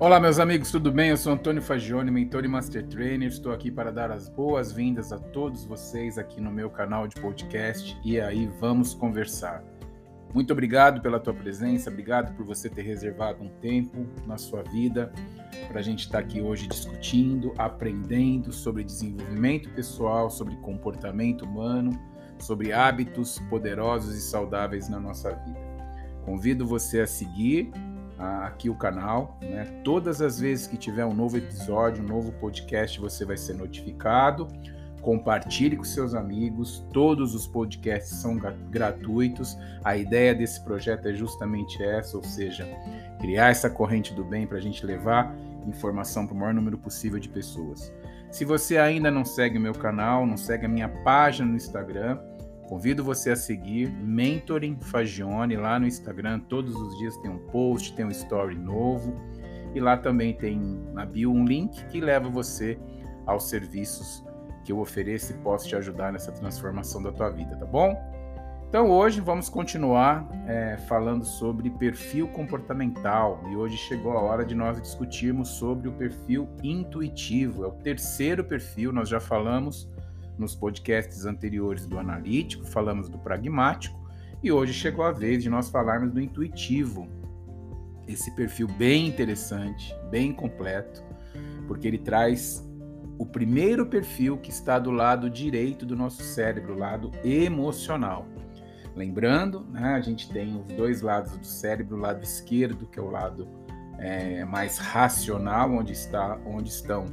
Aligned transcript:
Olá, 0.00 0.20
meus 0.20 0.38
amigos, 0.38 0.70
tudo 0.70 0.92
bem? 0.92 1.10
Eu 1.10 1.16
sou 1.16 1.32
Antônio 1.32 1.60
Fagione, 1.60 2.08
mentor 2.08 2.44
e 2.44 2.48
master 2.48 2.86
trainer. 2.86 3.26
Estou 3.26 3.50
aqui 3.50 3.68
para 3.68 3.90
dar 3.90 4.12
as 4.12 4.28
boas-vindas 4.28 5.12
a 5.12 5.18
todos 5.18 5.64
vocês 5.64 6.16
aqui 6.16 6.40
no 6.40 6.52
meu 6.52 6.70
canal 6.70 7.08
de 7.08 7.20
podcast 7.20 7.98
e 8.04 8.20
aí 8.20 8.48
vamos 8.60 8.94
conversar. 8.94 9.60
Muito 10.32 10.52
obrigado 10.52 11.02
pela 11.02 11.18
tua 11.18 11.34
presença, 11.34 11.90
obrigado 11.90 12.32
por 12.36 12.46
você 12.46 12.68
ter 12.68 12.82
reservado 12.82 13.42
um 13.42 13.48
tempo 13.60 14.06
na 14.24 14.38
sua 14.38 14.62
vida 14.62 15.12
para 15.66 15.80
a 15.80 15.82
gente 15.82 16.04
estar 16.04 16.20
aqui 16.20 16.40
hoje 16.40 16.68
discutindo, 16.68 17.52
aprendendo 17.58 18.52
sobre 18.52 18.84
desenvolvimento 18.84 19.68
pessoal, 19.70 20.30
sobre 20.30 20.54
comportamento 20.58 21.44
humano, 21.44 21.90
sobre 22.38 22.72
hábitos 22.72 23.40
poderosos 23.50 24.14
e 24.14 24.20
saudáveis 24.20 24.88
na 24.88 25.00
nossa 25.00 25.34
vida. 25.34 25.58
Convido 26.24 26.64
você 26.64 27.00
a 27.00 27.06
seguir 27.06 27.72
aqui 28.18 28.68
o 28.68 28.74
canal. 28.74 29.38
Né? 29.40 29.64
Todas 29.84 30.20
as 30.20 30.40
vezes 30.40 30.66
que 30.66 30.76
tiver 30.76 31.04
um 31.04 31.14
novo 31.14 31.36
episódio, 31.36 32.02
um 32.02 32.06
novo 32.06 32.32
podcast, 32.32 33.00
você 33.00 33.24
vai 33.24 33.36
ser 33.36 33.54
notificado. 33.54 34.48
Compartilhe 35.00 35.76
com 35.76 35.84
seus 35.84 36.14
amigos. 36.14 36.84
Todos 36.92 37.34
os 37.34 37.46
podcasts 37.46 38.18
são 38.18 38.36
gratuitos. 38.70 39.56
A 39.84 39.96
ideia 39.96 40.34
desse 40.34 40.62
projeto 40.64 41.06
é 41.06 41.14
justamente 41.14 41.82
essa, 41.82 42.16
ou 42.16 42.24
seja, 42.24 42.66
criar 43.20 43.50
essa 43.50 43.70
corrente 43.70 44.12
do 44.12 44.24
bem 44.24 44.46
para 44.46 44.58
a 44.58 44.60
gente 44.60 44.84
levar 44.84 45.34
informação 45.66 46.26
para 46.26 46.34
o 46.34 46.38
maior 46.38 46.54
número 46.54 46.78
possível 46.78 47.18
de 47.18 47.28
pessoas. 47.28 47.92
Se 48.30 48.44
você 48.44 48.76
ainda 48.76 49.10
não 49.10 49.24
segue 49.24 49.56
o 49.56 49.60
meu 49.60 49.72
canal, 49.72 50.26
não 50.26 50.36
segue 50.36 50.66
a 50.66 50.68
minha 50.68 50.88
página 50.88 51.48
no 51.48 51.56
Instagram, 51.56 52.18
Convido 52.68 53.02
você 53.02 53.30
a 53.30 53.36
seguir 53.36 53.90
Mentoring 53.90 54.76
Fagione 54.78 55.56
lá 55.56 55.78
no 55.78 55.86
Instagram. 55.86 56.40
Todos 56.40 56.76
os 56.76 56.98
dias 56.98 57.16
tem 57.16 57.30
um 57.30 57.38
post, 57.38 57.94
tem 57.94 58.04
um 58.04 58.10
story 58.10 58.56
novo. 58.56 59.14
E 59.74 59.80
lá 59.80 59.96
também 59.96 60.34
tem 60.34 60.58
na 60.92 61.06
bio 61.06 61.32
um 61.32 61.46
link 61.46 61.82
que 61.86 61.98
leva 61.98 62.28
você 62.28 62.78
aos 63.24 63.48
serviços 63.48 64.22
que 64.64 64.72
eu 64.72 64.80
ofereço 64.80 65.32
e 65.32 65.36
posso 65.38 65.66
te 65.66 65.76
ajudar 65.76 66.12
nessa 66.12 66.30
transformação 66.30 67.02
da 67.02 67.10
tua 67.10 67.30
vida, 67.30 67.56
tá 67.56 67.64
bom? 67.64 67.96
Então 68.68 68.90
hoje 68.90 69.18
vamos 69.18 69.48
continuar 69.48 70.28
é, 70.46 70.76
falando 70.86 71.24
sobre 71.24 71.70
perfil 71.70 72.28
comportamental 72.28 73.40
e 73.50 73.56
hoje 73.56 73.78
chegou 73.78 74.12
a 74.12 74.20
hora 74.20 74.44
de 74.44 74.54
nós 74.54 74.78
discutirmos 74.78 75.48
sobre 75.48 75.88
o 75.88 75.92
perfil 75.92 76.46
intuitivo. 76.62 77.64
É 77.64 77.68
o 77.68 77.72
terceiro 77.72 78.44
perfil, 78.44 78.92
nós 78.92 79.08
já 79.08 79.20
falamos 79.20 79.88
nos 80.38 80.54
podcasts 80.54 81.24
anteriores 81.24 81.86
do 81.86 81.98
analítico, 81.98 82.66
falamos 82.66 83.08
do 83.08 83.18
pragmático 83.18 83.98
e 84.42 84.52
hoje 84.52 84.72
chegou 84.72 85.04
a 85.04 85.12
vez 85.12 85.42
de 85.42 85.50
nós 85.50 85.68
falarmos 85.68 86.12
do 86.12 86.20
intuitivo. 86.20 87.08
Esse 88.06 88.34
perfil 88.34 88.68
bem 88.68 89.06
interessante, 89.06 89.94
bem 90.10 90.32
completo, 90.32 91.02
porque 91.66 91.86
ele 91.86 91.98
traz 91.98 92.64
o 93.18 93.26
primeiro 93.26 93.84
perfil 93.86 94.38
que 94.38 94.50
está 94.50 94.78
do 94.78 94.90
lado 94.90 95.28
direito 95.28 95.84
do 95.84 95.96
nosso 95.96 96.22
cérebro, 96.22 96.74
o 96.74 96.78
lado 96.78 97.10
emocional. 97.24 98.26
Lembrando, 98.94 99.64
né, 99.70 99.94
a 99.94 100.00
gente 100.00 100.30
tem 100.30 100.56
os 100.60 100.66
dois 100.72 101.02
lados 101.02 101.36
do 101.36 101.46
cérebro, 101.46 101.96
o 101.96 102.00
lado 102.00 102.22
esquerdo, 102.22 102.86
que 102.86 102.98
é 102.98 103.02
o 103.02 103.10
lado 103.10 103.48
é, 103.98 104.44
mais 104.44 104.78
racional, 104.78 105.72
onde, 105.72 105.92
está, 105.92 106.38
onde 106.46 106.68
estão 106.68 107.04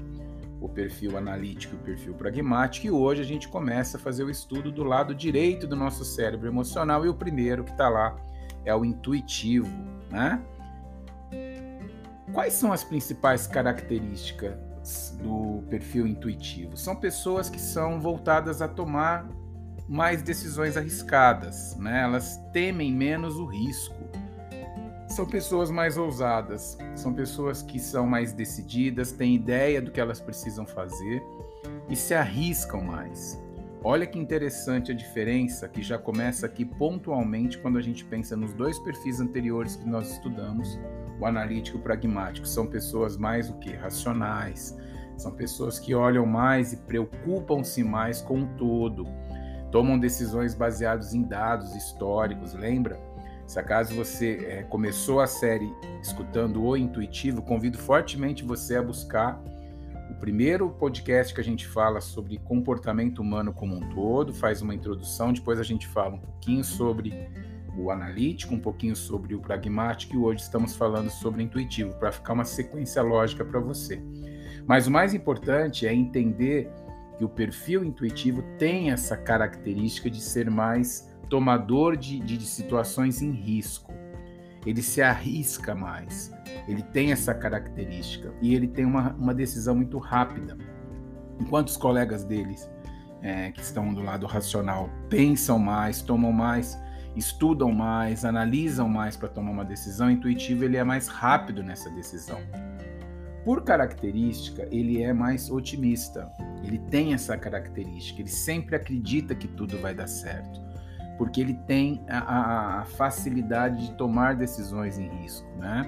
o 0.59 0.69
perfil 0.69 1.17
analítico 1.17 1.75
e 1.75 1.77
o 1.77 1.81
perfil 1.81 2.13
pragmático, 2.13 2.87
e 2.87 2.91
hoje 2.91 3.21
a 3.21 3.25
gente 3.25 3.47
começa 3.47 3.97
a 3.97 3.99
fazer 3.99 4.23
o 4.23 4.29
estudo 4.29 4.71
do 4.71 4.83
lado 4.83 5.13
direito 5.13 5.67
do 5.67 5.75
nosso 5.75 6.03
cérebro 6.05 6.47
emocional, 6.47 7.05
e 7.05 7.09
o 7.09 7.13
primeiro 7.13 7.63
que 7.63 7.71
está 7.71 7.89
lá 7.89 8.15
é 8.63 8.73
o 8.75 8.83
intuitivo. 8.83 9.69
Né? 10.09 10.41
Quais 12.33 12.53
são 12.53 12.71
as 12.71 12.83
principais 12.83 13.47
características 13.47 15.17
do 15.21 15.63
perfil 15.69 16.07
intuitivo? 16.07 16.77
São 16.77 16.95
pessoas 16.95 17.49
que 17.49 17.59
são 17.59 17.99
voltadas 17.99 18.61
a 18.61 18.67
tomar 18.67 19.27
mais 19.87 20.23
decisões 20.23 20.77
arriscadas, 20.77 21.75
né? 21.77 22.01
elas 22.01 22.37
temem 22.51 22.91
menos 22.91 23.35
o 23.35 23.45
risco 23.45 24.24
são 25.15 25.25
pessoas 25.25 25.71
mais 25.71 25.97
ousadas, 25.97 26.77
são 26.93 27.13
pessoas 27.13 27.61
que 27.61 27.79
são 27.79 28.05
mais 28.05 28.33
decididas, 28.33 29.13
têm 29.13 29.33
ideia 29.33 29.81
do 29.81 29.89
que 29.89 30.01
elas 30.01 30.19
precisam 30.19 30.67
fazer 30.67 31.23
e 31.87 31.95
se 31.95 32.13
arriscam 32.13 32.81
mais. 32.81 33.41
Olha 33.81 34.05
que 34.05 34.19
interessante 34.19 34.91
a 34.91 34.93
diferença 34.93 35.69
que 35.69 35.81
já 35.81 35.97
começa 35.97 36.45
aqui 36.45 36.65
pontualmente 36.65 37.57
quando 37.59 37.77
a 37.77 37.81
gente 37.81 38.03
pensa 38.03 38.35
nos 38.35 38.51
dois 38.51 38.77
perfis 38.79 39.21
anteriores 39.21 39.77
que 39.77 39.87
nós 39.87 40.11
estudamos, 40.11 40.77
o 41.17 41.25
analítico 41.25 41.77
e 41.77 41.79
o 41.79 41.83
pragmático. 41.83 42.45
São 42.45 42.67
pessoas 42.67 43.15
mais 43.15 43.49
o 43.49 43.53
que? 43.53 43.73
Racionais. 43.73 44.77
São 45.15 45.31
pessoas 45.31 45.79
que 45.79 45.95
olham 45.95 46.25
mais 46.25 46.73
e 46.73 46.77
preocupam-se 46.77 47.85
mais 47.85 48.19
com 48.19 48.41
o 48.41 48.47
todo. 48.57 49.07
Tomam 49.71 49.97
decisões 49.97 50.53
baseadas 50.53 51.13
em 51.13 51.21
dados 51.21 51.73
históricos, 51.73 52.53
lembra? 52.53 53.14
Se 53.45 53.59
acaso 53.59 53.95
você 53.95 54.45
é, 54.47 54.63
começou 54.63 55.19
a 55.19 55.27
série 55.27 55.71
escutando 56.01 56.63
o 56.63 56.75
intuitivo, 56.75 57.41
convido 57.41 57.77
fortemente 57.77 58.43
você 58.43 58.75
a 58.75 58.81
buscar 58.81 59.41
o 60.09 60.15
primeiro 60.15 60.69
podcast 60.69 61.33
que 61.33 61.41
a 61.41 61.43
gente 61.43 61.67
fala 61.67 62.01
sobre 62.01 62.37
comportamento 62.39 63.19
humano 63.19 63.53
como 63.53 63.75
um 63.75 63.89
todo, 63.89 64.33
faz 64.33 64.61
uma 64.61 64.73
introdução, 64.73 65.31
depois 65.31 65.59
a 65.59 65.63
gente 65.63 65.87
fala 65.87 66.15
um 66.15 66.19
pouquinho 66.19 66.63
sobre 66.63 67.13
o 67.77 67.91
analítico, 67.91 68.53
um 68.53 68.59
pouquinho 68.59 68.95
sobre 68.95 69.35
o 69.35 69.39
pragmático 69.39 70.15
e 70.15 70.17
hoje 70.17 70.41
estamos 70.41 70.75
falando 70.75 71.09
sobre 71.09 71.41
o 71.41 71.43
intuitivo, 71.43 71.93
para 71.95 72.11
ficar 72.11 72.33
uma 72.33 72.45
sequência 72.45 73.01
lógica 73.01 73.43
para 73.43 73.59
você. 73.59 74.01
Mas 74.65 74.87
o 74.87 74.91
mais 74.91 75.13
importante 75.13 75.85
é 75.85 75.93
entender 75.93 76.71
que 77.17 77.23
o 77.23 77.29
perfil 77.29 77.83
intuitivo 77.83 78.43
tem 78.57 78.91
essa 78.91 79.15
característica 79.15 80.09
de 80.09 80.21
ser 80.21 80.49
mais 80.49 81.09
tomador 81.29 81.97
de, 81.97 82.19
de, 82.19 82.37
de 82.37 82.45
situações 82.45 83.21
em 83.21 83.31
risco. 83.31 83.93
Ele 84.65 84.81
se 84.81 85.01
arrisca 85.01 85.75
mais. 85.75 86.33
Ele 86.67 86.81
tem 86.81 87.11
essa 87.11 87.33
característica 87.33 88.33
e 88.41 88.55
ele 88.55 88.67
tem 88.67 88.83
uma, 88.83 89.13
uma 89.13 89.33
decisão 89.33 89.75
muito 89.75 89.97
rápida. 89.99 90.57
Enquanto 91.39 91.67
os 91.67 91.77
colegas 91.77 92.23
deles, 92.23 92.69
é, 93.21 93.51
que 93.51 93.61
estão 93.61 93.93
do 93.93 94.01
lado 94.01 94.25
racional, 94.25 94.89
pensam 95.09 95.59
mais, 95.59 96.01
tomam 96.01 96.31
mais, 96.31 96.79
estudam 97.15 97.71
mais, 97.71 98.25
analisam 98.25 98.89
mais 98.89 99.15
para 99.15 99.29
tomar 99.29 99.51
uma 99.51 99.65
decisão, 99.65 100.09
intuitivo 100.09 100.63
ele 100.63 100.77
é 100.77 100.83
mais 100.83 101.07
rápido 101.07 101.61
nessa 101.61 101.89
decisão. 101.91 102.39
Por 103.43 103.63
característica, 103.63 104.67
ele 104.71 105.03
é 105.03 105.13
mais 105.13 105.51
otimista. 105.51 106.31
Ele 106.63 106.79
tem 106.79 107.13
essa 107.13 107.37
característica, 107.37 108.21
ele 108.21 108.29
sempre 108.29 108.75
acredita 108.75 109.35
que 109.35 109.47
tudo 109.47 109.77
vai 109.77 109.93
dar 109.93 110.07
certo 110.07 110.64
porque 111.17 111.41
ele 111.41 111.53
tem 111.53 112.03
a, 112.07 112.81
a, 112.81 112.85
facilidade 112.85 113.87
de 113.87 113.93
tomar 113.93 114.35
decisões 114.35 114.97
em 114.99 115.07
risco, 115.07 115.47
né? 115.57 115.85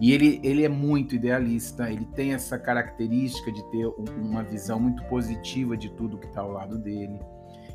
E 0.00 0.12
ele, 0.12 0.40
ele 0.42 0.64
é 0.64 0.68
muito 0.68 1.14
idealista, 1.14 1.90
ele 1.90 2.04
tem 2.04 2.34
essa 2.34 2.58
característica 2.58 3.50
de 3.52 3.62
ter 3.70 3.86
uma 3.86 4.42
visão 4.42 4.80
muito 4.80 5.02
positiva 5.04 5.76
de 5.76 5.88
tudo 5.90 6.18
que 6.18 6.26
está 6.26 6.40
ao 6.40 6.50
lado 6.50 6.78
dele. 6.78 7.20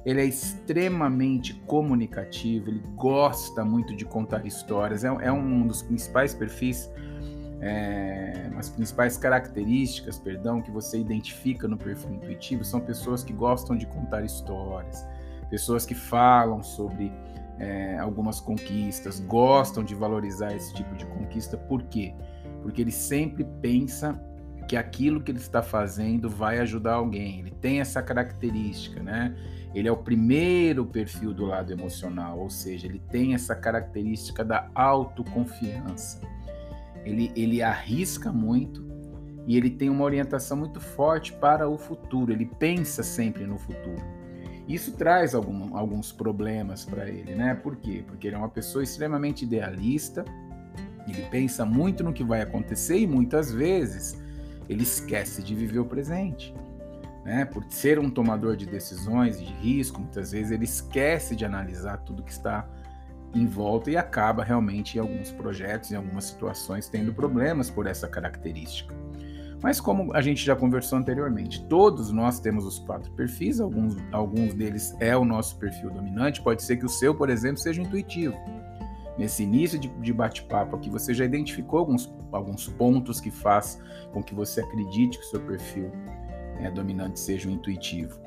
Ele 0.06 0.22
é 0.22 0.26
extremamente 0.26 1.54
comunicativo, 1.66 2.70
ele 2.70 2.84
gosta 2.96 3.64
muito 3.64 3.96
de 3.96 4.06
contar 4.06 4.46
histórias, 4.46 5.04
é, 5.04 5.08
é 5.08 5.32
um 5.32 5.66
dos 5.66 5.82
principais 5.82 6.34
perfis, 6.34 6.90
é, 7.62 8.50
as 8.58 8.70
principais 8.70 9.18
características, 9.18 10.18
perdão, 10.18 10.62
que 10.62 10.72
você 10.72 10.98
identifica 10.98 11.68
no 11.68 11.78
perfil 11.78 12.14
intuitivo 12.14 12.64
são 12.64 12.80
pessoas 12.80 13.24
que 13.24 13.34
gostam 13.34 13.76
de 13.76 13.86
contar 13.86 14.24
histórias, 14.24 15.06
pessoas 15.50 15.86
que 15.86 15.96
falam 15.96 16.62
sobre 16.64 17.12
é, 17.60 17.98
algumas 17.98 18.40
conquistas, 18.40 19.20
gostam 19.20 19.84
de 19.84 19.94
valorizar 19.94 20.54
esse 20.56 20.74
tipo 20.74 20.96
de 20.96 21.06
conquista, 21.06 21.58
por 21.58 21.84
quê? 21.84 22.14
Porque 22.62 22.82
ele 22.82 22.92
sempre 22.92 23.44
pensa 23.62 24.20
que 24.68 24.78
aquilo 24.78 25.22
que 25.22 25.32
ele 25.32 25.40
está 25.40 25.64
fazendo 25.64 26.30
vai 26.30 26.60
ajudar 26.60 26.94
alguém. 26.94 27.40
Ele 27.40 27.52
tem 27.52 27.82
essa 27.82 28.04
característica, 28.04 29.02
né? 29.02 29.36
Ele 29.74 29.88
é 29.88 29.92
o 29.92 29.98
primeiro 29.98 30.86
perfil 30.86 31.34
do 31.34 31.46
lado 31.46 31.72
emocional, 31.72 32.40
ou 32.40 32.50
seja, 32.50 32.88
ele 32.88 33.00
tem 33.00 33.34
essa 33.34 33.56
característica 33.56 34.44
da 34.46 34.70
autoconfiança. 34.76 36.22
Ele, 37.04 37.32
ele 37.36 37.62
arrisca 37.62 38.32
muito 38.32 38.88
e 39.48 39.58
ele 39.58 39.72
tem 39.72 39.90
uma 39.90 40.04
orientação 40.04 40.56
muito 40.56 40.80
forte 40.80 41.34
para 41.34 41.68
o 41.68 41.78
futuro. 41.78 42.32
Ele 42.32 42.46
pensa 42.46 43.02
sempre 43.02 43.48
no 43.48 43.58
futuro. 43.58 44.19
Isso 44.70 44.92
traz 44.92 45.34
algum, 45.34 45.76
alguns 45.76 46.12
problemas 46.12 46.86
para 46.86 47.10
ele, 47.10 47.34
né? 47.34 47.56
Por 47.56 47.76
quê? 47.76 48.04
Porque 48.06 48.28
ele 48.28 48.36
é 48.36 48.38
uma 48.38 48.50
pessoa 48.50 48.84
extremamente 48.84 49.44
idealista, 49.44 50.24
ele 51.08 51.24
pensa 51.32 51.66
muito 51.66 52.04
no 52.04 52.14
que 52.14 52.24
vai 52.24 52.42
acontecer 52.42 53.00
e 53.00 53.08
muitas 53.08 53.52
vezes 53.52 54.22
ele 54.70 54.84
esquece 54.84 55.42
de 55.42 55.56
viver 55.56 55.80
o 55.80 55.86
presente. 55.86 56.54
Né? 57.26 57.46
Por 57.46 57.66
ser 57.70 57.98
um 57.98 58.12
tomador 58.12 58.56
de 58.56 58.68
decisões 58.68 59.40
de 59.40 59.46
risco, 59.46 60.00
muitas 60.00 60.32
vezes 60.32 60.52
ele 60.52 60.66
esquece 60.66 61.36
de 61.36 61.44
analisar 61.44 61.98
tudo 61.98 62.22
que 62.22 62.32
está 62.32 62.70
em 63.34 63.48
volta 63.48 63.90
e 63.90 63.98
acaba 63.98 64.44
realmente 64.44 64.98
em 64.98 65.02
alguns 65.02 65.32
projetos, 65.32 65.92
em 65.92 65.96
algumas 65.96 66.26
situações, 66.26 66.88
tendo 66.88 67.12
problemas 67.12 67.72
por 67.72 67.88
essa 67.88 68.08
característica. 68.08 68.94
Mas 69.62 69.82
como 69.82 70.16
a 70.16 70.22
gente 70.22 70.46
já 70.46 70.56
conversou 70.56 70.98
anteriormente, 70.98 71.66
todos 71.66 72.12
nós 72.12 72.40
temos 72.40 72.66
os 72.66 72.80
quatro 72.80 73.12
perfis, 73.12 73.60
alguns, 73.60 73.98
alguns 74.12 74.54
deles 74.54 74.96
é 75.00 75.16
o 75.18 75.26
nosso 75.26 75.58
perfil 75.58 75.90
dominante, 75.90 76.42
pode 76.42 76.64
ser 76.64 76.78
que 76.78 76.86
o 76.86 76.90
seu, 76.90 77.14
por 77.14 77.30
exemplo, 77.30 77.58
seja 77.58 77.82
intuitivo. 77.82 78.36
Nesse 79.18 79.44
início 79.44 79.78
de, 79.78 79.90
de 79.90 80.14
bate-papo 80.14 80.78
aqui, 80.78 80.90
você 80.90 81.14
já 81.14 81.26
identificou 81.26 81.80
alguns, 81.80 82.10
alguns 82.32 82.70
pontos 82.70 83.20
que 83.20 83.30
faz 83.30 83.82
com 84.14 84.24
que 84.24 84.34
você 84.34 84.62
acredite 84.62 85.20
que 85.20 85.26
o 85.26 85.28
seu 85.28 85.42
perfil 85.42 85.92
é, 86.58 86.72
dominante 86.72 87.20
seja 87.20 87.50
o 87.50 87.52
intuitivo. 87.52 88.18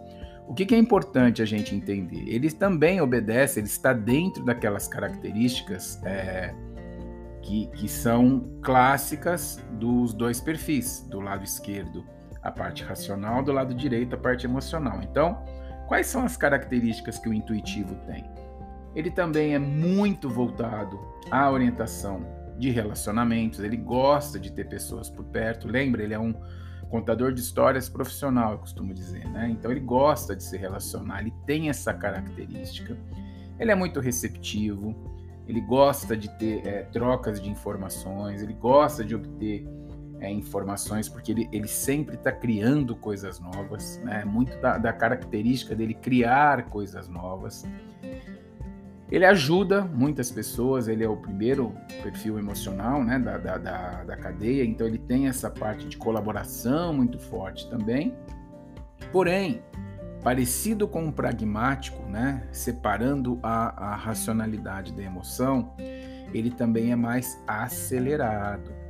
O 0.46 0.52
que, 0.52 0.66
que, 0.66 0.74
é 0.74 0.78
importante 0.78 1.40
a 1.40 1.46
gente 1.46 1.74
entender? 1.74 2.28
Ele 2.28 2.50
também 2.50 3.00
obedece, 3.00 3.58
ele 3.58 3.68
está 3.68 3.94
dentro 3.94 4.44
daquelas 4.44 4.86
características 4.86 5.98
é, 6.04 6.54
que, 7.42 7.66
que 7.68 7.88
são 7.88 8.58
clássicas 8.62 9.62
dos 9.72 10.14
dois 10.14 10.40
perfis, 10.40 11.06
do 11.10 11.20
lado 11.20 11.44
esquerdo 11.44 12.04
a 12.42 12.50
parte 12.50 12.82
racional, 12.82 13.42
do 13.42 13.52
lado 13.52 13.74
direito 13.74 14.14
a 14.14 14.18
parte 14.18 14.46
emocional. 14.46 15.00
Então, 15.02 15.44
quais 15.86 16.06
são 16.06 16.24
as 16.24 16.36
características 16.36 17.18
que 17.18 17.28
o 17.28 17.34
intuitivo 17.34 17.94
tem? 18.06 18.24
Ele 18.94 19.10
também 19.10 19.54
é 19.54 19.58
muito 19.58 20.28
voltado 20.28 20.98
à 21.30 21.50
orientação 21.50 22.24
de 22.58 22.70
relacionamentos, 22.70 23.60
ele 23.60 23.76
gosta 23.76 24.38
de 24.38 24.52
ter 24.52 24.68
pessoas 24.68 25.08
por 25.08 25.24
perto. 25.24 25.66
Lembra, 25.66 26.02
ele 26.02 26.14
é 26.14 26.18
um 26.18 26.34
contador 26.90 27.32
de 27.32 27.40
histórias 27.40 27.88
profissional, 27.88 28.52
eu 28.52 28.58
costumo 28.58 28.92
dizer, 28.92 29.26
né? 29.30 29.48
Então 29.50 29.70
ele 29.70 29.80
gosta 29.80 30.36
de 30.36 30.44
se 30.44 30.58
relacionar, 30.58 31.22
ele 31.22 31.32
tem 31.46 31.70
essa 31.70 31.94
característica. 31.94 32.96
Ele 33.58 33.70
é 33.70 33.74
muito 33.74 33.98
receptivo, 33.98 34.94
ele 35.46 35.60
gosta 35.60 36.16
de 36.16 36.28
ter 36.38 36.66
é, 36.66 36.82
trocas 36.84 37.40
de 37.40 37.50
informações, 37.50 38.42
ele 38.42 38.54
gosta 38.54 39.04
de 39.04 39.14
obter 39.14 39.66
é, 40.20 40.30
informações 40.30 41.08
porque 41.08 41.32
ele, 41.32 41.48
ele 41.52 41.66
sempre 41.66 42.14
está 42.14 42.30
criando 42.30 42.94
coisas 42.94 43.40
novas, 43.40 44.00
né? 44.04 44.24
Muito 44.24 44.56
da, 44.60 44.78
da 44.78 44.92
característica 44.92 45.74
dele 45.74 45.94
criar 45.94 46.66
coisas 46.66 47.08
novas. 47.08 47.64
Ele 49.10 49.26
ajuda 49.26 49.82
muitas 49.82 50.30
pessoas, 50.30 50.88
ele 50.88 51.04
é 51.04 51.08
o 51.08 51.16
primeiro 51.16 51.74
perfil 52.02 52.38
emocional 52.38 53.04
né, 53.04 53.18
da, 53.18 53.36
da, 53.36 53.58
da, 53.58 54.04
da, 54.04 54.16
cadeia, 54.16 54.64
então 54.64 54.86
ele 54.86 54.96
tem 54.96 55.28
essa 55.28 55.50
parte 55.50 55.86
de 55.86 55.98
colaboração 55.98 56.94
muito 56.94 57.18
forte 57.18 57.68
também. 57.68 58.16
Porém, 59.12 59.62
parecido 60.22 60.86
com 60.86 61.08
o 61.08 61.12
pragmático, 61.12 62.02
né, 62.08 62.46
separando 62.52 63.38
a, 63.42 63.92
a 63.92 63.96
racionalidade 63.96 64.92
da 64.92 65.02
emoção, 65.02 65.72
ele 66.32 66.50
também 66.50 66.92
é 66.92 66.96
mais 66.96 67.42
acelerado. 67.46 68.82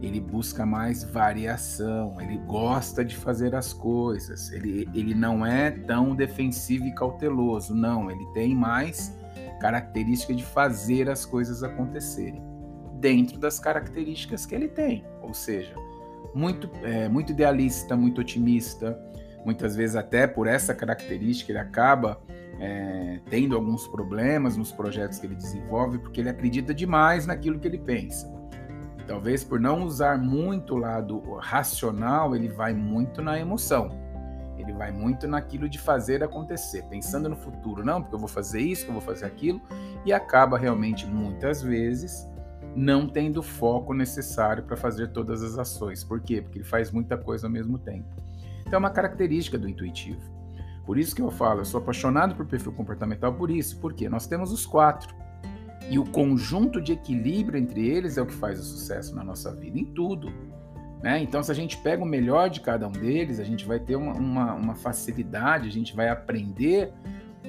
Ele 0.00 0.18
busca 0.18 0.64
mais 0.64 1.04
variação, 1.04 2.16
ele 2.20 2.38
gosta 2.38 3.04
de 3.04 3.14
fazer 3.14 3.54
as 3.54 3.74
coisas, 3.74 4.50
ele, 4.50 4.88
ele 4.94 5.14
não 5.14 5.44
é 5.44 5.70
tão 5.70 6.14
defensivo 6.14 6.86
e 6.86 6.94
cauteloso, 6.94 7.74
não, 7.74 8.10
ele 8.10 8.24
tem 8.32 8.54
mais 8.54 9.14
característica 9.60 10.34
de 10.34 10.42
fazer 10.42 11.10
as 11.10 11.26
coisas 11.26 11.62
acontecerem, 11.62 12.42
dentro 12.94 13.38
das 13.38 13.58
características 13.58 14.46
que 14.46 14.54
ele 14.54 14.68
tem, 14.68 15.04
ou 15.20 15.34
seja, 15.34 15.74
muito, 16.34 16.70
é, 16.82 17.06
muito 17.06 17.32
idealista, 17.32 17.94
muito 17.94 18.22
otimista, 18.22 18.98
muitas 19.44 19.76
vezes 19.76 19.96
até 19.96 20.26
por 20.26 20.46
essa 20.46 20.74
característica 20.74 21.52
ele 21.52 21.58
acaba 21.58 22.20
é, 22.60 23.20
tendo 23.30 23.56
alguns 23.56 23.88
problemas 23.88 24.56
nos 24.56 24.70
projetos 24.70 25.18
que 25.18 25.26
ele 25.26 25.34
desenvolve, 25.34 25.98
porque 25.98 26.20
ele 26.20 26.28
acredita 26.28 26.74
demais 26.74 27.26
naquilo 27.26 27.58
que 27.58 27.66
ele 27.66 27.78
pensa. 27.78 28.30
talvez 29.06 29.42
por 29.42 29.58
não 29.58 29.82
usar 29.82 30.18
muito 30.18 30.74
o 30.74 30.76
lado 30.76 31.20
racional, 31.40 32.36
ele 32.36 32.48
vai 32.48 32.72
muito 32.72 33.20
na 33.20 33.38
emoção. 33.40 33.90
Ele 34.56 34.72
vai 34.72 34.92
muito 34.92 35.26
naquilo 35.26 35.68
de 35.68 35.78
fazer 35.78 36.22
acontecer, 36.22 36.82
pensando 36.84 37.28
no 37.28 37.34
futuro, 37.34 37.84
não, 37.84 38.02
porque 38.02 38.14
eu 38.14 38.18
vou 38.18 38.28
fazer 38.28 38.60
isso, 38.60 38.86
eu 38.86 38.92
vou 38.92 39.00
fazer 39.00 39.24
aquilo, 39.24 39.60
e 40.04 40.12
acaba 40.12 40.58
realmente 40.58 41.06
muitas 41.06 41.62
vezes 41.62 42.28
não 42.76 43.08
tendo 43.08 43.38
o 43.38 43.42
foco 43.42 43.92
necessário 43.94 44.62
para 44.62 44.76
fazer 44.76 45.08
todas 45.08 45.42
as 45.42 45.58
ações. 45.58 46.04
Por 46.04 46.20
quê? 46.20 46.40
Porque 46.40 46.58
ele 46.58 46.64
faz 46.64 46.92
muita 46.92 47.16
coisa 47.16 47.46
ao 47.46 47.50
mesmo 47.50 47.78
tempo. 47.78 48.08
Então 48.70 48.76
é 48.76 48.82
uma 48.82 48.90
característica 48.90 49.58
do 49.58 49.68
intuitivo. 49.68 50.20
Por 50.86 50.96
isso 50.96 51.12
que 51.12 51.20
eu 51.20 51.28
falo, 51.28 51.62
eu 51.62 51.64
sou 51.64 51.80
apaixonado 51.80 52.36
por 52.36 52.46
perfil 52.46 52.70
comportamental 52.70 53.34
por 53.34 53.50
isso, 53.50 53.76
porque 53.80 54.08
nós 54.08 54.28
temos 54.28 54.52
os 54.52 54.64
quatro. 54.64 55.12
E 55.90 55.98
o 55.98 56.04
conjunto 56.04 56.80
de 56.80 56.92
equilíbrio 56.92 57.58
entre 57.58 57.88
eles 57.88 58.16
é 58.16 58.22
o 58.22 58.26
que 58.26 58.32
faz 58.32 58.60
o 58.60 58.62
sucesso 58.62 59.12
na 59.12 59.24
nossa 59.24 59.52
vida, 59.52 59.76
em 59.76 59.86
tudo. 59.86 60.32
Né? 61.02 61.20
Então, 61.20 61.42
se 61.42 61.50
a 61.50 61.54
gente 61.54 61.78
pega 61.78 62.00
o 62.00 62.06
melhor 62.06 62.48
de 62.48 62.60
cada 62.60 62.86
um 62.86 62.92
deles, 62.92 63.40
a 63.40 63.44
gente 63.44 63.66
vai 63.66 63.80
ter 63.80 63.96
uma, 63.96 64.12
uma, 64.12 64.54
uma 64.54 64.74
facilidade, 64.76 65.66
a 65.66 65.72
gente 65.72 65.96
vai 65.96 66.08
aprender 66.08 66.92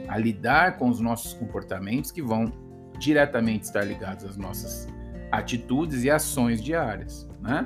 a 0.07 0.17
lidar 0.17 0.79
com 0.79 0.89
os 0.89 0.99
nossos 0.99 1.33
comportamentos 1.33 2.09
que 2.09 2.23
vão 2.23 2.51
diretamente 2.97 3.65
estar 3.65 3.83
ligados 3.83 4.25
às 4.25 4.37
nossas 4.37 4.87
atitudes 5.31 6.03
e 6.03 6.09
ações 6.09 6.63
diárias. 6.63 7.29
Né? 7.39 7.63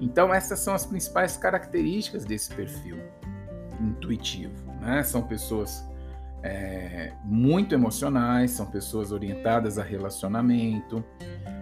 Então, 0.00 0.32
essas 0.32 0.60
são 0.60 0.74
as 0.74 0.86
principais 0.86 1.36
características 1.36 2.24
desse 2.24 2.54
perfil 2.54 2.98
intuitivo. 3.80 4.72
Né? 4.80 5.02
São 5.02 5.22
pessoas 5.22 5.84
é, 6.42 7.12
muito 7.24 7.74
emocionais, 7.74 8.52
são 8.52 8.66
pessoas 8.66 9.12
orientadas 9.12 9.78
a 9.78 9.82
relacionamento, 9.82 11.04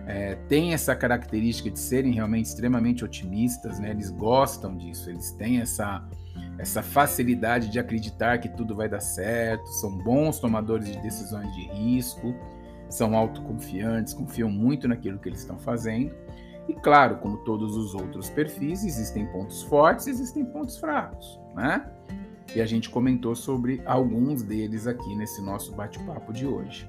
é, 0.07 0.37
têm 0.49 0.73
essa 0.73 0.95
característica 0.95 1.71
de 1.71 1.79
serem 1.79 2.13
realmente 2.13 2.47
extremamente 2.47 3.05
otimistas, 3.05 3.81
né? 3.81 3.91
eles 3.91 4.11
gostam 4.11 4.77
disso, 4.77 5.11
eles 5.11 5.33
têm 5.33 5.61
essa, 5.61 6.07
essa 6.59 6.83
facilidade 6.83 7.69
de 7.69 7.79
acreditar 7.79 8.39
que 8.39 8.49
tudo 8.49 8.75
vai 8.75 8.89
dar 8.89 9.01
certo, 9.01 9.67
são 9.81 9.99
bons 9.99 10.39
tomadores 10.39 10.87
de 10.87 10.99
decisões 11.03 11.53
de 11.55 11.67
risco, 11.69 12.35
são 12.89 13.17
autoconfiantes, 13.17 14.15
confiam 14.15 14.49
muito 14.49 14.87
naquilo 14.87 15.19
que 15.19 15.29
eles 15.29 15.41
estão 15.41 15.59
fazendo. 15.59 16.15
E 16.69 16.75
claro, 16.75 17.19
como 17.19 17.39
todos 17.39 17.77
os 17.77 17.95
outros 17.95 18.29
perfis, 18.29 18.85
existem 18.85 19.27
pontos 19.27 19.63
fortes, 19.63 20.07
existem 20.07 20.45
pontos 20.45 20.77
fracos, 20.79 21.41
né? 21.55 21.89
E 22.55 22.61
a 22.61 22.67
gente 22.67 22.89
comentou 22.91 23.35
sobre 23.35 23.83
alguns 23.85 24.43
deles 24.43 24.87
aqui 24.87 25.15
nesse 25.15 25.43
nosso 25.43 25.75
bate-papo 25.75 26.33
de 26.33 26.47
hoje. 26.47 26.89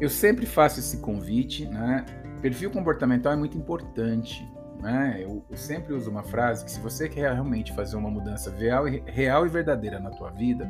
Eu 0.00 0.08
sempre 0.08 0.46
faço 0.46 0.80
esse 0.80 0.98
convite, 0.98 1.66
né? 1.66 2.04
Perfil 2.40 2.70
comportamental 2.70 3.32
é 3.32 3.36
muito 3.36 3.56
importante, 3.56 4.48
né? 4.80 5.18
Eu, 5.20 5.44
sempre 5.54 5.94
uso 5.94 6.10
uma 6.10 6.22
frase 6.22 6.64
que 6.64 6.70
se 6.70 6.80
você 6.80 7.08
quer 7.08 7.32
realmente 7.32 7.72
fazer 7.72 7.96
uma 7.96 8.10
mudança 8.10 8.50
real 8.50 8.88
e, 8.88 9.02
real 9.06 9.46
e 9.46 9.48
verdadeira 9.48 10.00
na 10.00 10.10
tua 10.10 10.30
vida, 10.30 10.68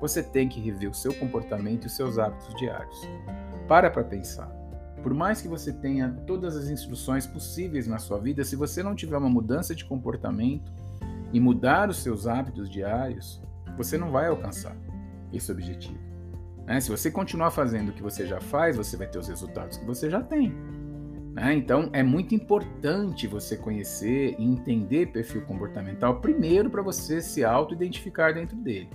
você 0.00 0.22
tem 0.22 0.48
que 0.48 0.60
rever 0.60 0.90
o 0.90 0.94
seu 0.94 1.14
comportamento 1.14 1.84
e 1.84 1.86
os 1.86 1.94
seus 1.94 2.18
hábitos 2.18 2.54
diários. 2.56 3.08
Para 3.68 3.88
para 3.88 4.02
pensar. 4.02 4.61
Por 5.02 5.12
mais 5.12 5.42
que 5.42 5.48
você 5.48 5.72
tenha 5.72 6.10
todas 6.26 6.56
as 6.56 6.68
instruções 6.68 7.26
possíveis 7.26 7.86
na 7.86 7.98
sua 7.98 8.18
vida, 8.18 8.44
se 8.44 8.54
você 8.56 8.82
não 8.82 8.94
tiver 8.94 9.16
uma 9.16 9.28
mudança 9.28 9.74
de 9.74 9.84
comportamento, 9.84 10.72
e 11.32 11.40
mudar 11.40 11.88
os 11.88 12.02
seus 12.02 12.26
hábitos 12.26 12.68
diários, 12.68 13.42
você 13.76 13.96
não 13.96 14.10
vai 14.10 14.28
alcançar 14.28 14.76
esse 15.32 15.50
objetivo. 15.50 15.98
Né? 16.66 16.80
Se 16.80 16.90
você 16.90 17.10
continuar 17.10 17.50
fazendo 17.50 17.88
o 17.88 17.92
que 17.92 18.02
você 18.02 18.26
já 18.26 18.40
faz, 18.40 18.76
você 18.76 18.96
vai 18.96 19.06
ter 19.06 19.18
os 19.18 19.28
resultados 19.28 19.78
que 19.78 19.84
você 19.84 20.10
já 20.10 20.20
tem. 20.20 20.52
Né? 21.32 21.54
Então, 21.54 21.88
é 21.92 22.02
muito 22.02 22.34
importante 22.34 23.26
você 23.26 23.56
conhecer 23.56 24.36
e 24.38 24.44
entender 24.44 25.06
perfil 25.06 25.42
comportamental, 25.42 26.20
primeiro 26.20 26.68
para 26.68 26.82
você 26.82 27.22
se 27.22 27.42
auto-identificar 27.42 28.34
dentro 28.34 28.56
dele. 28.56 28.90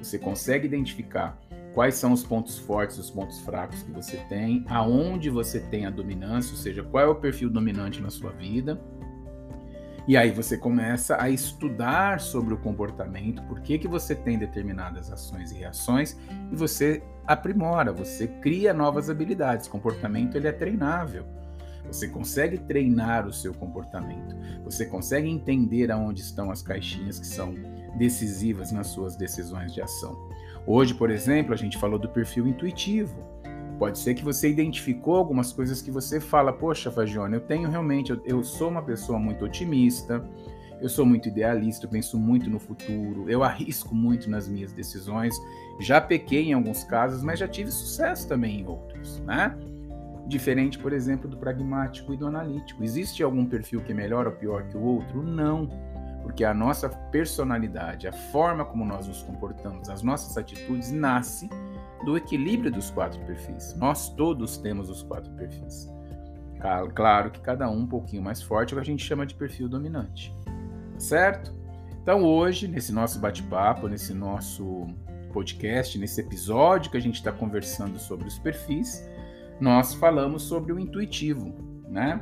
Você 0.00 0.18
consegue 0.18 0.66
identificar 0.66 1.36
quais 1.74 1.96
são 1.96 2.12
os 2.12 2.22
pontos 2.22 2.58
fortes 2.58 2.96
os 2.98 3.10
pontos 3.10 3.40
fracos 3.40 3.82
que 3.82 3.90
você 3.90 4.16
tem, 4.28 4.64
aonde 4.68 5.28
você 5.28 5.60
tem 5.60 5.84
a 5.84 5.90
dominância, 5.90 6.52
ou 6.52 6.58
seja, 6.58 6.82
qual 6.82 7.04
é 7.04 7.06
o 7.08 7.14
perfil 7.16 7.50
dominante 7.50 8.00
na 8.00 8.10
sua 8.10 8.30
vida 8.30 8.80
e 10.06 10.18
aí 10.18 10.30
você 10.30 10.58
começa 10.58 11.20
a 11.20 11.30
estudar 11.30 12.20
sobre 12.20 12.52
o 12.52 12.58
comportamento, 12.58 13.42
por 13.44 13.60
que, 13.60 13.78
que 13.78 13.88
você 13.88 14.14
tem 14.14 14.38
determinadas 14.38 15.10
ações 15.10 15.50
e 15.50 15.54
reações, 15.54 16.14
e 16.52 16.54
você 16.54 17.02
aprimora, 17.26 17.90
você 17.90 18.28
cria 18.28 18.74
novas 18.74 19.08
habilidades. 19.08 19.66
Comportamento 19.66 20.36
ele 20.36 20.46
é 20.46 20.52
treinável. 20.52 21.24
Você 21.86 22.06
consegue 22.08 22.58
treinar 22.58 23.26
o 23.26 23.32
seu 23.32 23.54
comportamento. 23.54 24.36
Você 24.64 24.84
consegue 24.84 25.28
entender 25.28 25.90
aonde 25.90 26.20
estão 26.20 26.50
as 26.50 26.60
caixinhas 26.60 27.18
que 27.18 27.26
são 27.26 27.54
decisivas 27.96 28.72
nas 28.72 28.88
suas 28.88 29.16
decisões 29.16 29.72
de 29.72 29.80
ação. 29.80 30.28
Hoje, 30.66 30.94
por 30.94 31.10
exemplo, 31.10 31.52
a 31.52 31.56
gente 31.56 31.76
falou 31.76 31.98
do 31.98 32.08
perfil 32.08 32.46
intuitivo. 32.46 33.22
Pode 33.78 33.98
ser 33.98 34.14
que 34.14 34.24
você 34.24 34.48
identificou 34.48 35.16
algumas 35.16 35.52
coisas 35.52 35.82
que 35.82 35.90
você 35.90 36.20
fala, 36.20 36.52
poxa, 36.52 36.90
Fagione, 36.90 37.34
eu 37.34 37.40
tenho 37.40 37.68
realmente, 37.68 38.12
eu, 38.12 38.22
eu, 38.24 38.44
sou 38.44 38.70
uma 38.70 38.82
pessoa 38.82 39.18
muito 39.18 39.44
otimista, 39.44 40.24
eu 40.80 40.88
sou 40.88 41.04
muito 41.04 41.28
idealista, 41.28 41.86
eu 41.86 41.90
penso 41.90 42.18
muito 42.18 42.48
no 42.48 42.58
futuro, 42.58 43.28
eu 43.28 43.42
arrisco 43.42 43.94
muito 43.94 44.30
nas 44.30 44.48
minhas 44.48 44.72
decisões, 44.72 45.34
Já 45.80 46.00
pequei 46.00 46.50
em 46.50 46.52
alguns 46.52 46.84
casos, 46.84 47.22
mas 47.22 47.40
já 47.40 47.48
tive 47.48 47.70
sucesso 47.70 48.28
também 48.28 48.60
em 48.60 48.66
outros, 48.66 49.18
né? 49.20 49.58
Diferente, 50.26 50.78
por 50.78 50.92
exemplo, 50.92 51.28
do 51.28 51.36
pragmático 51.36 52.14
e 52.14 52.16
do 52.16 52.28
analítico. 52.28 52.82
Existe 52.82 53.22
algum 53.22 53.44
perfil 53.44 53.80
que 53.82 53.90
é 53.90 53.94
melhor 53.94 54.26
ou 54.26 54.32
pior 54.32 54.68
que 54.68 54.76
o 54.76 54.82
outro? 54.82 55.20
Não. 55.20 55.68
Porque 56.24 56.42
a 56.42 56.52
nossa 56.52 56.88
personalidade, 56.88 58.08
a 58.08 58.12
forma 58.12 58.64
como 58.64 58.84
nós 58.84 59.06
nos 59.06 59.22
comportamos, 59.22 59.88
as 59.88 60.02
nossas 60.02 60.36
atitudes 60.36 60.90
nasce 60.90 61.48
do 62.04 62.16
equilíbrio 62.16 62.72
dos 62.72 62.90
quatro 62.90 63.20
perfis. 63.26 63.76
Nós 63.76 64.08
todos 64.08 64.56
temos 64.56 64.90
os 64.90 65.02
quatro 65.02 65.30
perfis. 65.34 65.88
Claro 66.94 67.30
que 67.30 67.40
cada 67.40 67.70
um 67.70 67.80
um 67.80 67.86
pouquinho 67.86 68.22
mais 68.22 68.42
forte 68.42 68.72
é 68.72 68.76
o 68.76 68.80
que 68.80 68.82
a 68.82 68.90
gente 68.90 69.04
chama 69.04 69.26
de 69.26 69.34
perfil 69.34 69.68
dominante. 69.68 70.34
Certo? 70.98 71.54
Então 72.02 72.24
hoje, 72.24 72.66
nesse 72.66 72.90
nosso 72.90 73.20
bate-papo, 73.20 73.86
nesse 73.86 74.14
nosso 74.14 74.86
podcast, 75.30 75.98
nesse 75.98 76.22
episódio 76.22 76.90
que 76.90 76.96
a 76.96 77.00
gente 77.00 77.16
está 77.16 77.30
conversando 77.30 77.98
sobre 77.98 78.26
os 78.26 78.38
perfis, 78.38 79.06
nós 79.60 79.92
falamos 79.92 80.42
sobre 80.42 80.72
o 80.72 80.80
intuitivo, 80.80 81.54
né? 81.86 82.18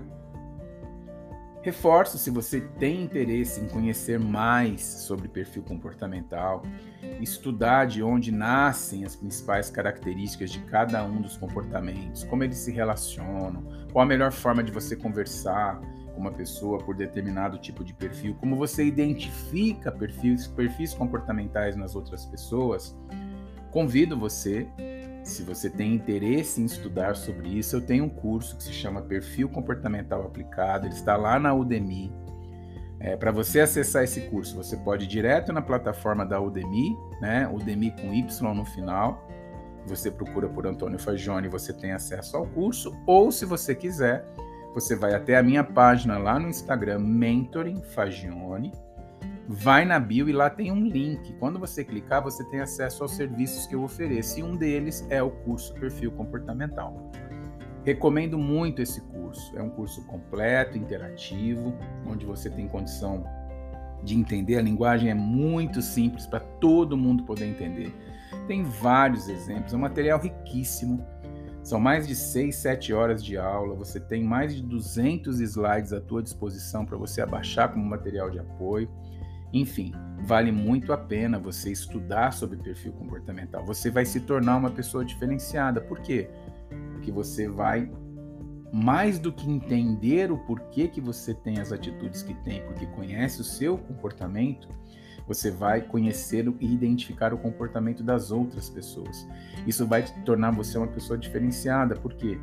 Reforço 1.62 2.18
se 2.18 2.28
você 2.28 2.60
tem 2.60 3.04
interesse 3.04 3.60
em 3.60 3.68
conhecer 3.68 4.18
mais 4.18 4.82
sobre 4.82 5.28
perfil 5.28 5.62
comportamental, 5.62 6.64
estudar 7.20 7.86
de 7.86 8.02
onde 8.02 8.32
nascem 8.32 9.04
as 9.04 9.14
principais 9.14 9.70
características 9.70 10.50
de 10.50 10.58
cada 10.64 11.04
um 11.04 11.22
dos 11.22 11.36
comportamentos, 11.36 12.24
como 12.24 12.42
eles 12.42 12.58
se 12.58 12.72
relacionam, 12.72 13.62
qual 13.92 14.02
a 14.02 14.06
melhor 14.06 14.32
forma 14.32 14.60
de 14.60 14.72
você 14.72 14.96
conversar 14.96 15.80
com 16.12 16.20
uma 16.20 16.32
pessoa 16.32 16.78
por 16.78 16.96
determinado 16.96 17.56
tipo 17.58 17.84
de 17.84 17.94
perfil, 17.94 18.36
como 18.40 18.56
você 18.56 18.84
identifica 18.84 19.92
perfis, 19.92 20.48
perfis 20.48 20.92
comportamentais 20.92 21.76
nas 21.76 21.94
outras 21.94 22.26
pessoas, 22.26 22.98
convido 23.70 24.18
você 24.18 24.66
se 25.22 25.42
você 25.42 25.70
tem 25.70 25.94
interesse 25.94 26.60
em 26.60 26.64
estudar 26.64 27.14
sobre 27.14 27.48
isso, 27.48 27.76
eu 27.76 27.80
tenho 27.80 28.04
um 28.04 28.08
curso 28.08 28.56
que 28.56 28.64
se 28.64 28.72
chama 28.72 29.02
Perfil 29.02 29.48
Comportamental 29.48 30.22
Aplicado, 30.22 30.86
ele 30.86 30.94
está 30.94 31.16
lá 31.16 31.38
na 31.38 31.54
Udemy. 31.54 32.12
É, 32.98 33.16
Para 33.16 33.30
você 33.30 33.60
acessar 33.60 34.04
esse 34.04 34.22
curso, 34.22 34.56
você 34.56 34.76
pode 34.76 35.04
ir 35.04 35.08
direto 35.08 35.52
na 35.52 35.62
plataforma 35.62 36.24
da 36.24 36.40
Udemy, 36.40 36.96
né? 37.20 37.48
Udemy 37.52 37.90
com 37.92 38.12
Y 38.12 38.54
no 38.54 38.64
final. 38.64 39.28
Você 39.86 40.10
procura 40.10 40.48
por 40.48 40.66
Antônio 40.66 40.98
Fagione, 40.98 41.48
você 41.48 41.72
tem 41.72 41.92
acesso 41.92 42.36
ao 42.36 42.46
curso. 42.46 42.96
Ou, 43.04 43.32
se 43.32 43.44
você 43.44 43.74
quiser, 43.74 44.24
você 44.72 44.94
vai 44.94 45.14
até 45.14 45.36
a 45.36 45.42
minha 45.42 45.64
página 45.64 46.18
lá 46.18 46.38
no 46.38 46.48
Instagram, 46.48 47.00
Mentoring 47.00 47.82
Fagione 47.82 48.72
vai 49.52 49.84
na 49.84 50.00
bio 50.00 50.30
e 50.30 50.32
lá 50.32 50.48
tem 50.48 50.72
um 50.72 50.86
link. 50.86 51.34
Quando 51.34 51.58
você 51.58 51.84
clicar, 51.84 52.22
você 52.22 52.42
tem 52.44 52.60
acesso 52.60 53.02
aos 53.02 53.14
serviços 53.14 53.66
que 53.66 53.74
eu 53.74 53.82
ofereço 53.82 54.40
e 54.40 54.42
um 54.42 54.56
deles 54.56 55.06
é 55.10 55.22
o 55.22 55.30
curso 55.30 55.74
Perfil 55.74 56.10
Comportamental. 56.12 57.10
Recomendo 57.84 58.38
muito 58.38 58.80
esse 58.80 59.02
curso. 59.02 59.52
É 59.54 59.62
um 59.62 59.68
curso 59.68 60.06
completo, 60.06 60.78
interativo, 60.78 61.74
onde 62.06 62.24
você 62.24 62.48
tem 62.48 62.66
condição 62.66 63.24
de 64.02 64.16
entender. 64.16 64.56
A 64.56 64.62
linguagem 64.62 65.10
é 65.10 65.14
muito 65.14 65.82
simples 65.82 66.26
para 66.26 66.40
todo 66.40 66.96
mundo 66.96 67.24
poder 67.24 67.44
entender. 67.44 67.94
Tem 68.48 68.64
vários 68.64 69.28
exemplos, 69.28 69.74
é 69.74 69.76
um 69.76 69.80
material 69.80 70.18
riquíssimo. 70.18 71.04
São 71.62 71.78
mais 71.78 72.08
de 72.08 72.16
6, 72.16 72.56
7 72.56 72.92
horas 72.92 73.22
de 73.22 73.36
aula. 73.36 73.74
Você 73.74 74.00
tem 74.00 74.24
mais 74.24 74.54
de 74.54 74.62
200 74.62 75.40
slides 75.40 75.92
à 75.92 76.00
tua 76.00 76.22
disposição 76.22 76.86
para 76.86 76.96
você 76.96 77.20
abaixar 77.20 77.70
como 77.70 77.84
material 77.84 78.30
de 78.30 78.38
apoio. 78.38 78.90
Enfim, 79.52 79.92
vale 80.24 80.50
muito 80.50 80.92
a 80.92 80.98
pena 80.98 81.38
você 81.38 81.70
estudar 81.70 82.32
sobre 82.32 82.56
perfil 82.56 82.92
comportamental. 82.92 83.64
Você 83.66 83.90
vai 83.90 84.04
se 84.04 84.20
tornar 84.20 84.56
uma 84.56 84.70
pessoa 84.70 85.04
diferenciada. 85.04 85.80
Por 85.80 86.00
quê? 86.00 86.30
Porque 86.92 87.10
você 87.10 87.48
vai 87.48 87.90
mais 88.72 89.18
do 89.18 89.30
que 89.30 89.50
entender 89.50 90.32
o 90.32 90.38
porquê 90.38 90.88
que 90.88 91.00
você 91.00 91.34
tem 91.34 91.58
as 91.58 91.70
atitudes 91.70 92.22
que 92.22 92.32
tem, 92.42 92.64
porque 92.64 92.86
conhece 92.86 93.42
o 93.42 93.44
seu 93.44 93.76
comportamento, 93.76 94.66
você 95.28 95.50
vai 95.50 95.82
conhecer 95.82 96.46
e 96.58 96.72
identificar 96.72 97.34
o 97.34 97.38
comportamento 97.38 98.02
das 98.02 98.30
outras 98.30 98.70
pessoas. 98.70 99.28
Isso 99.66 99.86
vai 99.86 100.02
tornar 100.24 100.52
você 100.52 100.78
uma 100.78 100.86
pessoa 100.86 101.18
diferenciada, 101.18 101.94
por 101.94 102.14
quê? 102.14 102.40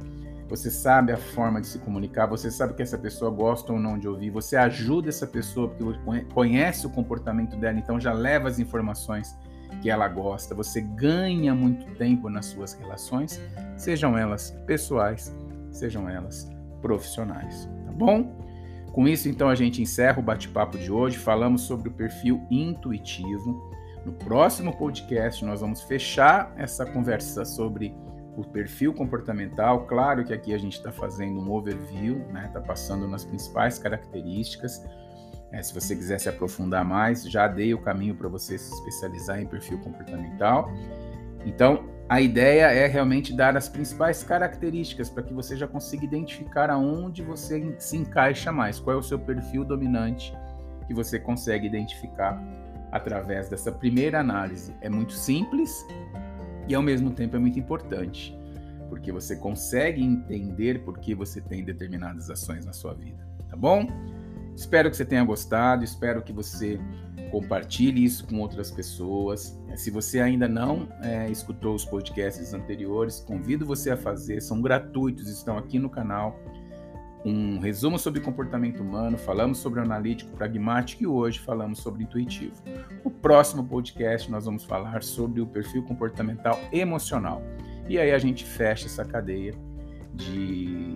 Você 0.49 0.71
sabe 0.71 1.11
a 1.11 1.17
forma 1.17 1.61
de 1.61 1.67
se 1.67 1.77
comunicar, 1.79 2.25
você 2.25 2.49
sabe 2.49 2.73
que 2.73 2.81
essa 2.81 2.97
pessoa 2.97 3.29
gosta 3.29 3.71
ou 3.71 3.79
não 3.79 3.99
de 3.99 4.07
ouvir, 4.07 4.31
você 4.31 4.57
ajuda 4.57 5.09
essa 5.09 5.27
pessoa 5.27 5.69
porque 5.69 6.25
conhece 6.33 6.87
o 6.87 6.89
comportamento 6.89 7.55
dela, 7.55 7.77
então 7.77 7.99
já 7.99 8.11
leva 8.11 8.49
as 8.49 8.57
informações 8.57 9.37
que 9.81 9.89
ela 9.89 10.07
gosta, 10.07 10.55
você 10.55 10.81
ganha 10.81 11.53
muito 11.53 11.85
tempo 11.95 12.29
nas 12.29 12.47
suas 12.47 12.73
relações, 12.73 13.39
sejam 13.77 14.17
elas 14.17 14.51
pessoais, 14.65 15.33
sejam 15.71 16.09
elas 16.09 16.49
profissionais, 16.81 17.69
tá 17.85 17.91
bom? 17.91 18.49
Com 18.91 19.07
isso, 19.07 19.29
então, 19.29 19.49
a 19.49 19.55
gente 19.55 19.81
encerra 19.81 20.19
o 20.19 20.23
bate-papo 20.23 20.77
de 20.77 20.91
hoje. 20.91 21.17
Falamos 21.17 21.61
sobre 21.61 21.89
o 21.89 21.91
perfil 21.91 22.45
intuitivo. 22.49 23.71
No 24.03 24.13
próximo 24.13 24.75
podcast, 24.75 25.45
nós 25.45 25.61
vamos 25.61 25.81
fechar 25.83 26.51
essa 26.57 26.85
conversa 26.85 27.45
sobre 27.45 27.93
o 28.39 28.43
perfil 28.43 28.93
comportamental. 28.93 29.85
Claro 29.85 30.23
que 30.23 30.33
aqui 30.33 30.53
a 30.53 30.57
gente 30.57 30.73
está 30.77 30.91
fazendo 30.91 31.39
um 31.39 31.51
overview, 31.51 32.19
está 32.19 32.33
né? 32.33 32.63
Passando 32.65 33.07
nas 33.07 33.25
principais 33.25 33.77
características. 33.77 34.83
É, 35.51 35.61
se 35.61 35.73
você 35.73 35.95
quiser 35.95 36.19
se 36.19 36.29
aprofundar 36.29 36.85
mais, 36.85 37.23
já 37.23 37.47
dei 37.47 37.73
o 37.73 37.81
caminho 37.81 38.15
para 38.15 38.29
você 38.29 38.57
se 38.57 38.73
especializar 38.73 39.41
em 39.41 39.45
perfil 39.45 39.79
comportamental. 39.79 40.71
Então, 41.45 41.89
a 42.07 42.21
ideia 42.21 42.71
é 42.71 42.87
realmente 42.87 43.35
dar 43.35 43.57
as 43.57 43.67
principais 43.67 44.23
características 44.23 45.09
para 45.09 45.23
que 45.23 45.33
você 45.33 45.57
já 45.57 45.67
consiga 45.67 46.05
identificar 46.05 46.69
aonde 46.69 47.23
você 47.23 47.75
se 47.77 47.97
encaixa 47.97 48.51
mais, 48.51 48.79
qual 48.79 48.95
é 48.95 48.99
o 48.99 49.03
seu 49.03 49.19
perfil 49.19 49.63
dominante 49.63 50.33
que 50.87 50.93
você 50.93 51.19
consegue 51.19 51.67
identificar 51.67 52.41
através 52.91 53.49
dessa 53.49 53.71
primeira 53.71 54.19
análise. 54.19 54.75
É 54.81 54.89
muito 54.89 55.13
simples, 55.13 55.85
e 56.69 56.75
ao 56.75 56.81
mesmo 56.83 57.11
tempo 57.11 57.35
é 57.35 57.39
muito 57.39 57.59
importante, 57.59 58.37
porque 58.87 59.11
você 59.11 59.35
consegue 59.35 60.01
entender 60.01 60.83
por 60.83 60.99
que 60.99 61.15
você 61.15 61.41
tem 61.41 61.65
determinadas 61.65 62.29
ações 62.29 62.63
na 62.63 62.71
sua 62.71 62.93
vida, 62.93 63.27
tá 63.49 63.57
bom? 63.57 63.87
Espero 64.55 64.89
que 64.89 64.95
você 64.95 65.05
tenha 65.05 65.23
gostado, 65.23 65.83
espero 65.83 66.21
que 66.21 66.31
você 66.31 66.79
compartilhe 67.31 68.03
isso 68.03 68.27
com 68.27 68.39
outras 68.39 68.69
pessoas. 68.71 69.57
Se 69.75 69.89
você 69.89 70.19
ainda 70.19 70.47
não 70.47 70.89
é, 71.01 71.29
escutou 71.29 71.75
os 71.75 71.85
podcasts 71.85 72.53
anteriores, 72.53 73.19
convido 73.19 73.65
você 73.65 73.91
a 73.91 73.97
fazer, 73.97 74.41
são 74.41 74.61
gratuitos, 74.61 75.29
estão 75.29 75.57
aqui 75.57 75.79
no 75.79 75.89
canal 75.89 76.37
um 77.25 77.59
resumo 77.59 77.99
sobre 77.99 78.21
comportamento 78.21 78.81
humano, 78.81 79.17
falamos 79.17 79.57
sobre 79.57 79.79
analítico, 79.79 80.31
pragmático 80.31 81.03
e 81.03 81.07
hoje 81.07 81.39
falamos 81.39 81.79
sobre 81.79 82.03
intuitivo. 82.03 82.55
O 83.03 83.09
próximo 83.09 83.63
podcast 83.65 84.31
nós 84.31 84.45
vamos 84.45 84.63
falar 84.63 85.03
sobre 85.03 85.41
o 85.41 85.47
perfil 85.47 85.83
comportamental 85.83 86.59
emocional. 86.71 87.41
E 87.87 87.97
aí 87.99 88.11
a 88.11 88.19
gente 88.19 88.45
fecha 88.45 88.85
essa 88.85 89.03
cadeia 89.03 89.53
de, 90.13 90.95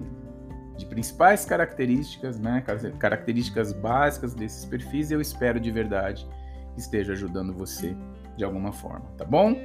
de 0.78 0.86
principais 0.86 1.44
características, 1.46 2.40
né, 2.40 2.64
características 3.00 3.74
básicas 3.74 4.34
desses 4.34 4.66
perfis 4.66 5.12
e 5.12 5.14
eu 5.14 5.22
espero 5.22 5.60
de 5.60 5.72
verdade 5.72 6.28
que 6.74 6.80
esteja 6.80 7.14
ajudando 7.14 7.54
você 7.54 7.96
de 8.38 8.44
alguma 8.44 8.72
forma, 8.72 9.06
tá 9.18 9.26
bom? 9.26 9.56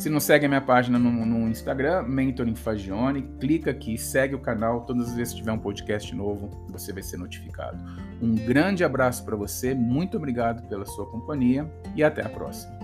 Se 0.00 0.08
não 0.08 0.18
segue 0.18 0.46
a 0.46 0.48
minha 0.48 0.62
página 0.62 0.98
no, 0.98 1.10
no 1.26 1.46
Instagram, 1.46 2.04
Mentoring 2.04 2.54
Fagione, 2.54 3.20
clica 3.38 3.70
aqui, 3.70 3.98
segue 3.98 4.34
o 4.34 4.38
canal. 4.38 4.86
Todas 4.86 5.10
as 5.10 5.14
vezes 5.14 5.34
que 5.34 5.40
tiver 5.40 5.52
um 5.52 5.58
podcast 5.58 6.16
novo, 6.16 6.48
você 6.70 6.90
vai 6.90 7.02
ser 7.02 7.18
notificado. 7.18 7.78
Um 8.22 8.34
grande 8.34 8.82
abraço 8.82 9.22
para 9.26 9.36
você, 9.36 9.74
muito 9.74 10.16
obrigado 10.16 10.66
pela 10.70 10.86
sua 10.86 11.04
companhia 11.04 11.70
e 11.94 12.02
até 12.02 12.24
a 12.24 12.30
próxima. 12.30 12.78